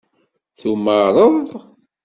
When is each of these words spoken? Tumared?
Tumared? 0.59 1.49